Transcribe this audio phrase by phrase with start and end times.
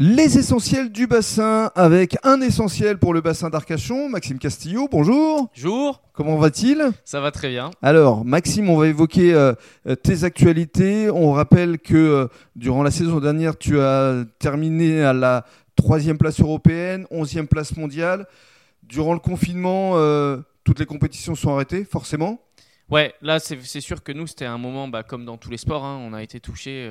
[0.00, 5.50] Les essentiels du bassin avec un essentiel pour le bassin d'Arcachon, Maxime Castillo, bonjour.
[5.56, 6.02] Bonjour.
[6.12, 6.92] Comment va-t-il?
[7.04, 7.72] Ça va très bien.
[7.82, 9.54] Alors, Maxime, on va évoquer euh,
[10.04, 11.10] tes actualités.
[11.10, 16.38] On rappelle que euh, durant la saison dernière, tu as terminé à la troisième place
[16.38, 18.28] européenne, onzième place mondiale.
[18.84, 22.40] Durant le confinement, euh, toutes les compétitions sont arrêtées, forcément?
[22.88, 25.84] Ouais, là, c'est sûr que nous, c'était un moment, bah, comme dans tous les sports,
[25.84, 26.88] hein, on a été touchés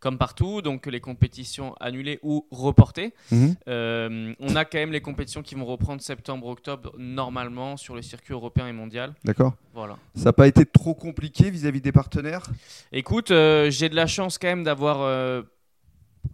[0.00, 3.14] comme partout, donc les compétitions annulées ou reportées.
[3.30, 3.56] Mhm.
[3.68, 8.34] Euh, on a quand même les compétitions qui vont reprendre septembre-octobre normalement sur le circuit
[8.34, 9.14] européen et mondial.
[9.24, 9.54] D'accord.
[9.74, 9.96] Voilà.
[10.14, 12.44] Ça n'a pas été trop compliqué vis-à-vis des partenaires?
[12.92, 15.42] Écoute, euh, j'ai de la chance quand même d'avoir euh,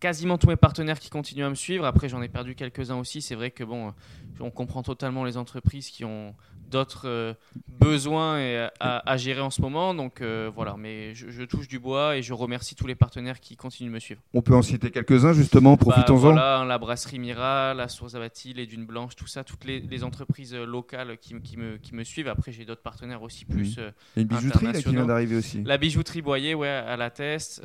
[0.01, 1.85] quasiment tous mes partenaires qui continuent à me suivre.
[1.85, 3.23] Après, j'en ai perdu quelques-uns aussi.
[3.23, 3.93] C'est vrai que bon,
[4.41, 6.35] on comprend totalement les entreprises qui ont
[6.73, 7.35] d'autres euh,
[7.69, 9.95] besoins et à, gérer en ce moment.
[9.95, 13.57] Donc euh, voilà, mais je, touche du bois et je remercie tous les partenaires qui
[13.57, 14.21] continuent de me suivre.
[14.35, 16.17] On peut en citer quelques-uns justement, bah, profitons-en.
[16.17, 20.55] voilà, la brasserie Mira, la Source Abati, les Dunes Blanches, tout ça, toutes les, entreprises
[20.55, 22.27] locales qui, qui, me, qui me suivent.
[22.27, 23.79] Après, j'ai d'autres partenaires aussi plus.
[23.79, 23.93] Mmh.
[24.17, 25.63] une bijouterie qui vient d'arriver aussi.
[25.63, 27.63] La bijouterie Boyer, ouais, à la Test.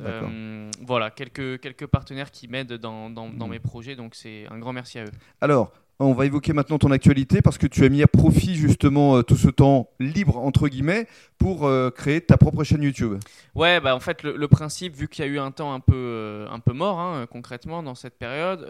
[0.85, 3.51] voilà, quelques, quelques partenaires qui m'aident dans, dans, dans mmh.
[3.51, 3.95] mes projets.
[3.95, 5.11] Donc c'est un grand merci à eux.
[5.41, 9.17] Alors, on va évoquer maintenant ton actualité parce que tu as mis à profit justement
[9.17, 13.19] euh, tout ce temps libre entre guillemets pour euh, créer ta propre chaîne YouTube.
[13.55, 15.95] Ouais, bah en fait le, principe, vu qu'il y a eu un temps un peu,
[15.95, 18.67] euh, un peu mort hein, concrètement dans cette période,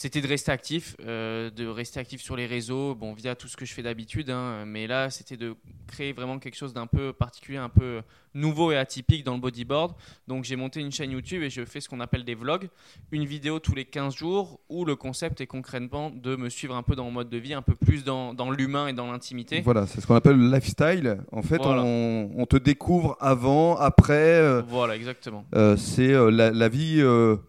[0.00, 3.64] c'était de rester actif, de rester actif sur les réseaux, bon via tout ce que
[3.64, 5.56] je fais d'habitude, hein, mais là c'était de
[5.88, 8.02] créer vraiment quelque chose d'un peu particulier, un peu
[8.34, 9.92] nouveau et atypique dans le bodyboard.
[10.26, 12.68] Donc j'ai monté une chaîne YouTube et je fais ce qu'on appelle des vlogs,
[13.10, 16.82] une vidéo tous les 15 jours où le concept est concrètement de me suivre un
[16.82, 19.60] peu dans mon mode de vie, un peu plus dans, dans l'humain et dans l'intimité.
[19.62, 21.18] Voilà, c'est ce qu'on appelle le lifestyle.
[21.32, 24.14] En fait, on, on, te découvre avant, après.
[24.14, 25.44] Euh, voilà, exactement.
[25.54, 27.02] Euh, c'est euh, la, la, vie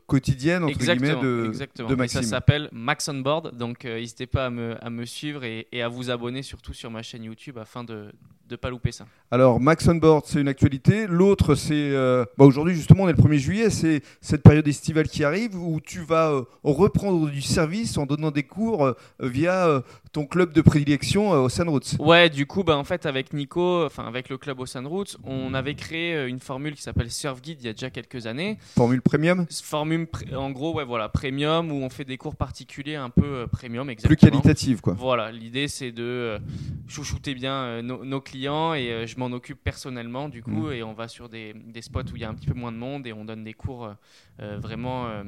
[0.07, 1.89] quotidienne, entre guillemets, de, exactement.
[1.89, 2.38] de Maxime.
[2.71, 6.91] Max on Board, donc n'hésitez pas à me, suivre et, à vous abonner surtout sur
[6.91, 8.11] ma chaîne YouTube afin de
[8.51, 9.05] ne pas louper ça.
[9.31, 13.15] Alors, Max on Board, c'est une actualité L'autre, c'est euh, bah, aujourd'hui justement, on est
[13.15, 17.41] le 1er juillet, c'est cette période estivale qui arrive où tu vas euh, reprendre du
[17.41, 21.97] service en donnant des cours euh, via ton club de prédilection au Roots.
[21.99, 25.53] Ouais, du coup, bah, en fait, avec Nico, enfin avec le club au Roots, on
[25.53, 28.57] avait créé une formule qui s'appelle Surf Guide il y a déjà quelques années.
[28.75, 29.45] Formule premium?
[29.63, 33.89] Formule, en gros, ouais, voilà, premium où on fait des cours particuliers un peu premium,
[33.89, 34.17] exactement.
[34.17, 34.93] Plus qualitative, quoi.
[34.97, 36.39] Voilà, l'idée c'est de
[36.87, 40.67] chouchouter bien nos, clients et je m'en occupe personnellement, du coup.
[40.67, 42.53] Mmh et on va sur des, des, spots où il y a un petit peu
[42.53, 43.95] moins de monde et on donne des cours
[44.41, 45.23] euh, vraiment euh,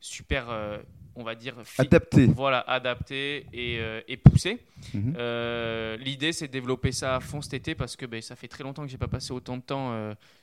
[0.00, 0.78] super euh,
[1.16, 2.26] on va dire adapté.
[2.26, 3.78] voilà adapté et,
[4.08, 4.58] et poussé.
[4.94, 5.14] Mhm.
[6.00, 8.64] l'idée c'est de développer ça à fond cet été parce que ben, ça fait très
[8.64, 9.94] longtemps que j'ai pas passé autant de temps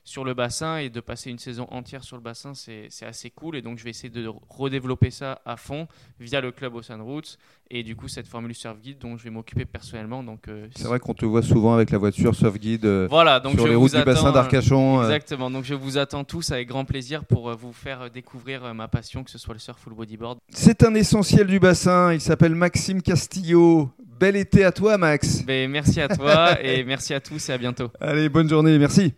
[0.03, 3.55] sur le bassin et de passer une saison entière sur le bassin c'est assez cool.
[3.57, 5.87] Et donc je vais essayer de redévelopper ça à fond
[6.19, 7.37] via le club Ocean Roots
[7.71, 10.23] et du coup cette formule surf guide dont je vais m'occuper personnellement.
[10.23, 13.67] Donc c'est vrai qu'on te voit souvent avec la voiture surf guide voilà donc sur
[13.67, 15.51] les routes du bassin d'Arcachon exactement.
[15.51, 19.31] Donc je vous attends tous avec grand plaisir pour vous faire découvrir ma passion que
[19.31, 22.13] ce soit le surf ou le bodyboard c'est un essentiel du bassin.
[22.13, 23.89] Il s'appelle Maxime Castillo.
[24.19, 25.41] Bel été à toi, Max.
[25.43, 27.89] Ben, merci à toi et merci à tous et à bientôt.
[28.01, 28.77] Allez, bonne journée.
[28.77, 29.13] Merci.